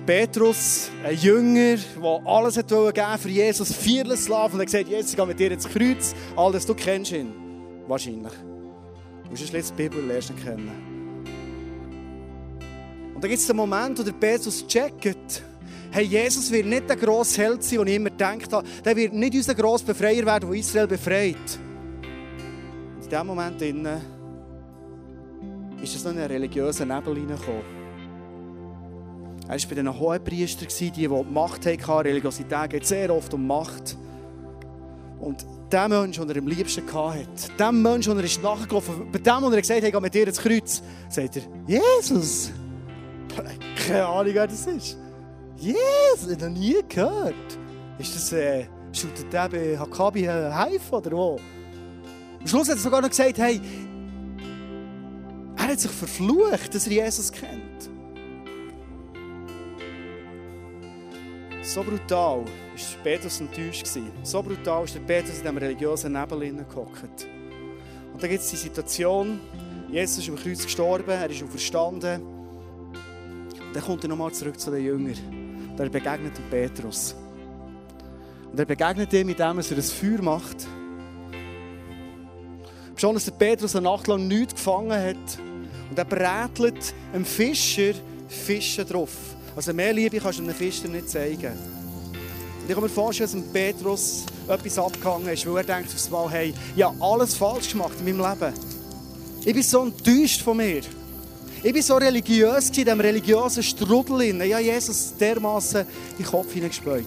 [0.07, 4.53] Petrus, ein Jünger, der alles hat geben für Jesus, Fearless Love.
[4.53, 6.15] Und er sagt, Jesus, ich gehe mit dir ins Kreuz.
[6.37, 7.33] Alles, du kennst ihn.
[7.87, 8.33] Wahrscheinlich.
[9.25, 10.71] Du musst die Bibel lernst kennen.
[13.15, 15.43] Und da gibt es den Moment, wo der Petrus checkt,
[15.95, 18.67] hey, Jesus wird nicht der grosse Held sein, den ich immer gedacht habe.
[18.85, 21.37] Der wird nicht unser grosser Befreier werden, der Israel befreit.
[22.97, 24.01] Und in diesem Moment innen
[25.81, 27.63] ist es noch in einen religiösen Nebel hineingekommen.
[29.47, 31.91] Er war bei den Hohenpriestern, die die Macht hatten.
[32.09, 33.97] Religiosität geht sehr oft um Macht.
[35.21, 39.19] Und der Mensch, den er am liebsten hatte, der Mensch, den er ist nachgelaufen bei
[39.19, 42.51] dem, der er gesagt hat, geh mit dir ins Kreuz, sagt er, Jesus.
[43.87, 45.04] Keine Ahnung, wer das ist.
[45.57, 47.35] Jesus, ich noch nie gehört.
[47.99, 51.41] Ist das, äh, shootet der bei Hakabi Haif oder wo?
[52.41, 53.61] Am Schluss hat er sogar noch gesagt, hey,
[55.57, 57.91] er hat sich verflucht, dass er Jesus kennt.
[61.63, 62.47] So brutal war
[63.03, 63.87] Petrus enttäuscht.
[64.23, 67.27] So brutal ist der Petrus in diesem religiösen Nebel gehockt.
[68.13, 69.41] Und dann gibt es die Situation,
[69.91, 72.21] Jesus ist am Kreuz gestorben, er ist auferstanden.
[73.73, 75.44] Dann kommt er nochmal zurück zu den Jüngern.
[75.75, 77.17] Und er begegnet dem Petrus.
[78.53, 80.69] Und er begegnet ihm, indem er ein Feuer macht.
[82.95, 85.39] Schon als der Petrus eine Nacht lang nichts gefangen hat.
[85.91, 87.95] Und er brätelt einem Fischer
[88.29, 89.11] Fische drauf.
[89.57, 91.53] Also mehr Liebe kannst du einem Fischer nicht zeigen.
[91.53, 96.31] Und ich kann mir vorstellen, dass Petrus etwas abgehangen ist, weil er denkt aufs Mal,
[96.31, 98.55] hey, ich habe alles falsch gemacht in meinem Leben.
[99.45, 100.83] Ich bin so enttäuscht von mir.
[101.67, 104.21] Ich bin so religiös in diesem religiösen Strudel.
[104.21, 107.07] Ich habe Jesus dermaßen in den Kopf hineingespäut.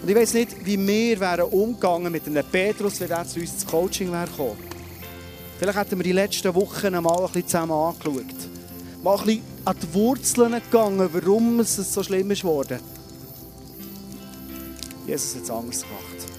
[0.00, 3.52] Und ich weiß nicht, wie wir wären umgegangen mit einem Petrus, wenn er zu uns
[3.52, 4.56] ins Coaching wäre gekommen.
[5.58, 8.24] Vielleicht hätten wir die letzten Wochen mal ein bisschen zusammen angeschaut.
[9.04, 12.80] Mal ein bisschen an die Wurzeln gegangen, warum es so schlimm ist geworden.
[15.06, 16.35] Jesus hat es anders gemacht.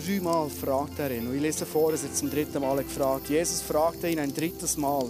[0.00, 1.26] Dreimal fragt er ihn.
[1.26, 4.76] Und ich lese vor, dass er zum dritten Mal gefragt Jesus fragte ihn ein drittes
[4.76, 5.06] Mal: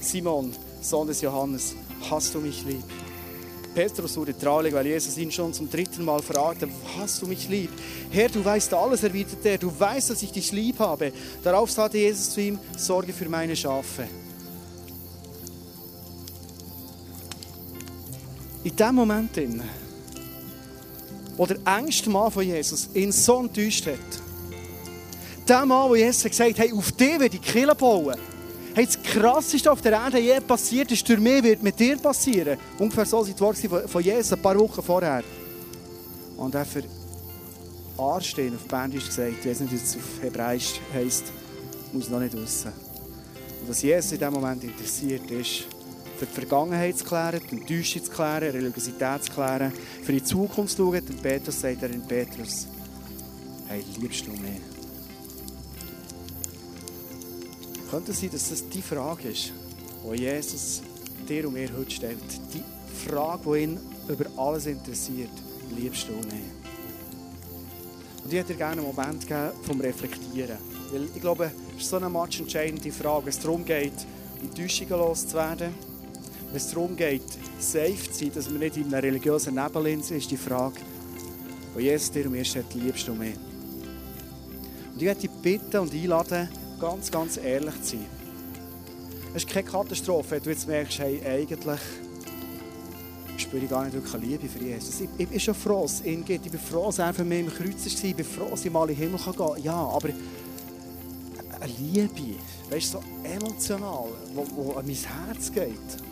[0.00, 1.74] Simon, Sohn des Johannes,
[2.10, 2.84] hast du mich lieb?
[3.74, 7.70] Petrus wurde traurig, weil Jesus ihn schon zum dritten Mal fragte: Hast du mich lieb?
[8.10, 9.58] Herr, du weißt alles, erwiderte er.
[9.58, 11.12] Du weißt, dass ich dich lieb habe.
[11.42, 14.08] Darauf sagte Jesus zu ihm: Sorge für meine Schafe.
[18.64, 19.36] In dem Moment,
[21.38, 23.98] wo der engste Mann von Jesus ihn so enttäuscht hat,
[25.48, 28.16] der Mann, wo Jesus gesagt hat, hey, auf dich werde ich Kille bauen.
[28.74, 32.58] Hey, das Krasseste auf der Erde je passiert ist, durch mich wird mit dir passieren.
[32.78, 35.24] Ungefähr so sind die Worte von Jesus ein paar Wochen vorher.
[36.36, 36.82] Und er für
[37.96, 41.24] Anstehen auf Bändisch gesagt, ich weiß nicht, wie es auf Hebräisch heisst,
[41.92, 42.72] muss noch nicht wissen.
[43.62, 45.64] Und was Jesus in diesem Moment interessiert ist,
[46.18, 50.76] für die Vergangenheit zu klären, die Enttäuschung zu klären, Religiosität zu klären, für die Zukunft
[50.76, 51.02] zu schauen.
[51.08, 52.66] Und Petrus sagt er in Petrus,
[53.68, 54.60] hey, liebst du mich?
[57.90, 59.52] Könnte es sein, dass das die Frage ist,
[60.04, 60.82] die Jesus
[61.28, 62.18] dir und mir heute stellt?
[62.52, 62.64] Die
[63.08, 63.78] Frage, die ihn
[64.08, 65.30] über alles interessiert.
[65.76, 66.44] Liebst du mich?
[68.24, 70.58] Und ich hätte dir gerne einen Moment gegeben vom Reflektieren.
[70.90, 73.92] Weil ich glaube, es ist so eine matchentscheidende Frage, es darum geht,
[74.42, 75.74] Enttäuschungen loszuwerden
[76.48, 77.22] wenn es darum geht,
[77.58, 80.76] safe zu sein, dass wir nicht in einer religiösen Nebel sind, ist die Frage,
[81.74, 83.34] wo Jesus dir mir stellt, liebst du mich?
[84.94, 86.48] Und ich möchte dich bitten und einladen,
[86.80, 88.06] ganz, ganz ehrlich zu sein.
[89.34, 91.80] Es ist keine Katastrophe, wenn du jetzt merkst, hey, eigentlich
[93.36, 95.00] spüre ich gar nicht wirklich Liebe für Jesus.
[95.00, 96.46] Ich, ich bin schon froh, dass es ihn gibt.
[96.46, 98.04] Ich bin froh, dass er für mich im Kreuz war.
[98.04, 99.62] Ich bin froh, dass ich mal in den Himmel gehen kann.
[99.62, 100.08] Ja, aber
[101.60, 102.38] eine Liebe,
[102.70, 106.07] weißt du, so emotional, wo, wo an mein Herz geht.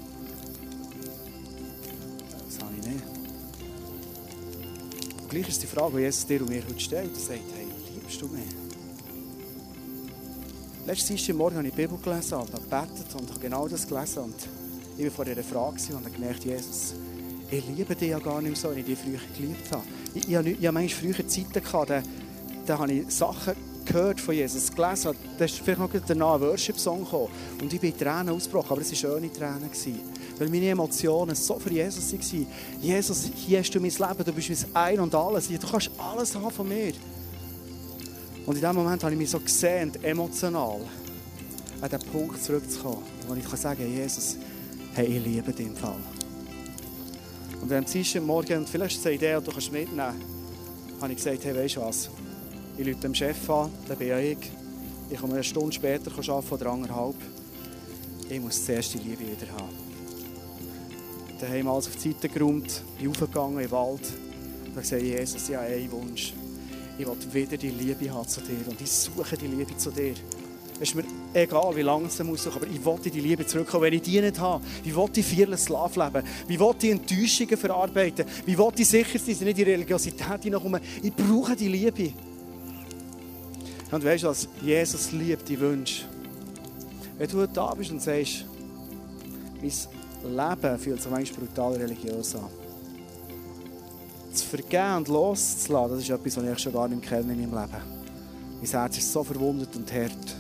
[5.36, 7.10] Gleich ist die Frage, die Jesus dir und mir heute stellt.
[7.12, 8.44] Er sagt, hey, liebst du mich?
[10.86, 14.22] Letztes Morgen habe ich die Bibel gelesen und gebetet und habe genau das gelesen.
[14.24, 14.34] Und
[14.96, 16.94] ich war vor dieser Frage und habe gemerkt, Jesus,
[17.50, 19.82] ich liebe dich ja gar nicht mehr so, wie ich dich früher geliebt habe.
[20.14, 22.02] Ich, ich, habe, ich habe manchmal früher Zeiten gehabt, da,
[22.64, 25.16] da habe ich Sachen gehört von Jesus, gelesen.
[25.38, 27.28] Da ist vielleicht noch danach ein Worship-Song gekommen.
[27.60, 29.70] Und ich bin in Tränen ausgebrochen, aber es waren schöne Tränen.
[30.38, 32.46] Weil meine Emotionen so für Jesus waren.
[32.80, 35.48] Jesus, hier hast du mein Leben, du bist mein Ein und Alles.
[35.48, 36.92] Du kannst alles haben von mir.
[38.44, 40.80] Und in dem Moment habe ich mich so gesehen, emotional,
[41.80, 44.36] an den Punkt zurückzukommen, wo ich kann sagen Jesus,
[44.94, 45.96] hey, ich liebe dich im Fall.
[47.60, 50.36] Und am Dienstag Morgen, und vielleicht ist es eine Idee, du kannst mitnehmen
[51.00, 52.08] habe ich gesagt, hey, weißt du was?
[52.78, 54.38] Ich rufe dem Chef an, der bin ich.
[55.10, 57.16] Ich komme eine Stunde später arbeiten oder anderthalb.
[58.28, 59.95] Ich muss zuerst die Liebe wieder haben.
[61.40, 64.00] Dann haben wir alles auf die Seite geräumt, bin aufgegangen den Wald.
[64.64, 66.32] Und habe gesagt, Jesus, ich habe einen Wunsch.
[66.98, 68.66] Ich will wieder die Liebe haben zu dir.
[68.68, 70.14] Und ich suche die Liebe zu dir.
[70.78, 73.94] Es ist mir egal, wie lange es muss, aber ich will die Liebe zurückkommen, wenn
[73.94, 74.64] ich die nicht habe.
[74.82, 76.26] Wie will ich fearless Love leben?
[76.48, 78.26] Wie will ich Enttäuschungen verarbeiten?
[78.44, 80.80] Wie will ich sicher sein, dass ich nicht in Religiosität hineinkomme?
[81.02, 82.12] Ich brauche die Liebe.
[83.90, 84.48] Und weißt du was?
[84.62, 86.04] Jesus liebt die Wünsche.
[87.16, 88.44] Wenn du da bist und sagst,
[89.62, 89.72] mein
[90.24, 92.48] Leben fühlt sich manchmal brutal religiös an.
[94.32, 97.70] Zu vergeben und loszulassen, das ist etwas, was ich schon gar nicht kenne in meinem
[97.70, 97.82] Leben.
[98.60, 100.36] Mein Herz ist so verwundet und hart.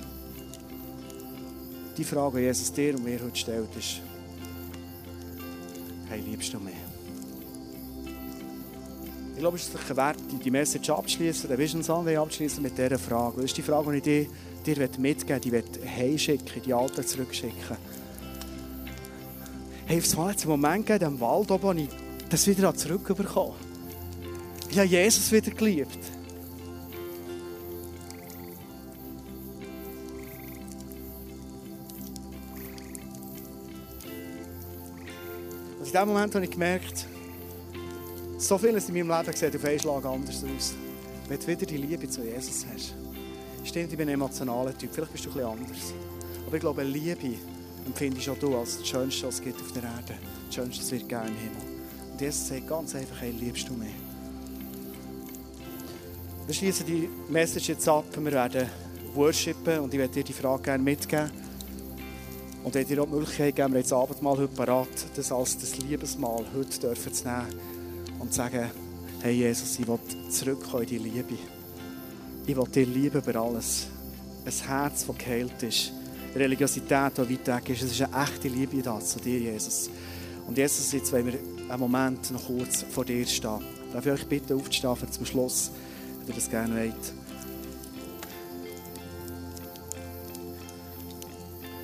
[1.96, 4.00] Die Frage, die Jesus dir und mir heute stellt, ist,
[6.08, 6.74] hey, liebst du mich?
[9.32, 12.98] Ich glaube, es ist sicher wert, die Message abzuschließen, den Vision Sunday abzuschließen mit dieser
[12.98, 13.36] Frage.
[13.36, 14.30] Das ist die Frage, die ich
[14.64, 17.76] dir, dir mitgeben möchte, die ich heimschicken, die Alten zurückschicken.
[19.88, 21.88] Hey, es hat einen Moment gegeben, im Wald oben, wo ich
[22.28, 23.54] das wieder zurückbekommen
[24.68, 25.98] Ich habe Jesus wieder geliebt.
[35.78, 37.06] Und in dem Moment habe ich gemerkt,
[38.38, 40.74] so vieles in meinem Leben sieht auf einen Schlag anders aus.
[41.28, 42.92] Wenn du wieder die Liebe zu Jesus hast.
[43.62, 44.90] Stimmt, ich bin ein emotionaler Typ.
[44.92, 45.94] Vielleicht bist du ein bisschen anders.
[46.44, 47.36] Aber ich glaube, Liebe
[47.86, 50.14] empfindest auch du als das Schönste, was es gibt auf der Erde.
[50.46, 51.76] Das Schönste, was wir gerne im Himmel.
[52.12, 53.94] Und Jesus sagt ganz einfach, hey, liebst du mich?
[56.46, 58.04] Wir schließen die Message jetzt ab.
[58.16, 58.68] Wir werden
[59.14, 61.30] worshipen und ich werde dir die Frage gerne mitgeben.
[62.62, 65.78] Und wenn dir auch die Möglichkeit geben, wir das Abendmahl heute parat, das als das
[65.78, 67.46] Liebesmahl heute dürfen zu nehmen
[68.18, 68.70] und zu sagen,
[69.22, 69.98] hey Jesus, ich will
[70.30, 71.34] zurückkommen in die Liebe.
[72.46, 73.86] Ich will dir lieben über alles.
[74.44, 75.92] Ein Herz, das geheilt ist.
[76.36, 77.82] Religiosität, die weit weg ist.
[77.82, 79.90] Es ist eine echte Liebe da zu dir, Jesus.
[80.46, 83.60] Und Jesus, jetzt wollen wir einen Moment noch kurz vor dir stehen.
[83.92, 85.70] Darf ich euch bitten, aufzustehen zum Schluss,
[86.20, 87.12] wenn ihr das gerne wollt.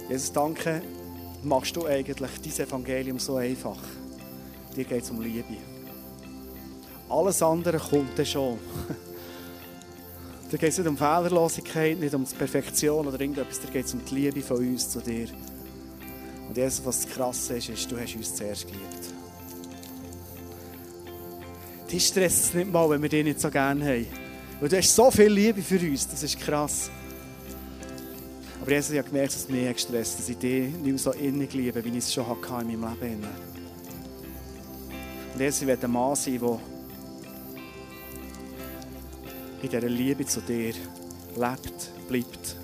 [0.08, 0.82] Jesus, danke,
[1.42, 3.78] machst du eigentlich dein Evangelium so einfach.
[4.76, 5.56] Dir geht es um Liebe.
[7.08, 8.58] Alles andere kommt dann schon.
[10.52, 14.04] Da geht es nicht um Fehlerlosigkeit, nicht um Perfektion oder irgendetwas, da geht es um
[14.04, 15.26] die Liebe von uns zu dir.
[16.46, 19.14] Und Jesus, was krass ist, ist, du hast uns zuerst geliebt.
[21.90, 24.06] Dich stresst es nicht mal, wenn wir dich nicht so gerne haben.
[24.60, 26.90] Weil du hast so viel Liebe für uns, das ist krass.
[28.60, 31.12] Aber Jesus, ich habe gemerkt, dass es mich gestresst dass ich dich nicht mehr so
[31.12, 33.26] innig liebe, wie ich es schon hatte in meinem Leben.
[35.32, 36.60] Und Jesus, ich will ein Mann sein, der
[39.62, 40.74] in dieser Liebe zu dir
[41.36, 42.56] lebt, bleibt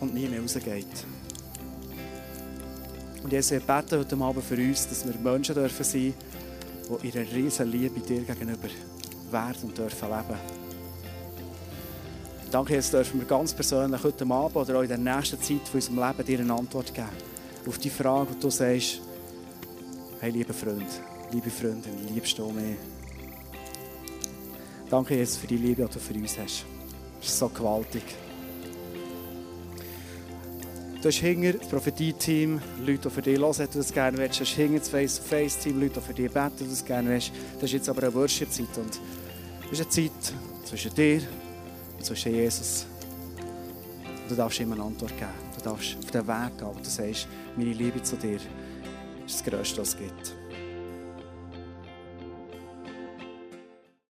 [0.00, 0.86] und nie mehr rausgeht.
[3.22, 6.14] Und Jesus, ich bete heute Abend für uns, dass wir Menschen dürfen sein,
[7.02, 8.68] die ihre riesen Liebe dir gegenüber
[9.30, 10.38] werden und dürfen leben.
[12.50, 15.80] Danke, jetzt dürfen wir ganz persönlich heute Abend oder auch in der nächsten Zeit von
[15.80, 17.08] unserem Leben dir eine Antwort geben.
[17.66, 19.00] Auf die Frage, wo du sagst,
[20.20, 20.88] hey, lieber Freund,
[21.32, 22.76] liebe Freundin, liebst du mich?
[24.90, 26.64] Danke, Jesus, für die Liebe, die du für uns hast.
[27.20, 28.02] Das ist so gewaltig.
[31.02, 34.40] Du hast hinter das Prophetie-Team Leute, die für dich hören, die das gerne willst.
[34.40, 37.32] Du hast hinter das Face-to-Face-Team Leute, die für dich beten, die das gerne willst.
[37.54, 38.78] Das ist jetzt aber eine Worship-Zeit.
[38.78, 38.98] Und
[39.70, 41.20] das ist eine Zeit zwischen dir
[41.98, 42.86] und zwischen Jesus.
[44.22, 45.30] Und du darfst ihm eine Antwort geben.
[45.56, 48.40] Du darfst auf den Weg gehen, wo du sagst, meine Liebe zu dir
[49.26, 50.34] ist das Größte, was es gibt.